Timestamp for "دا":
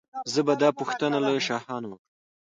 0.61-0.69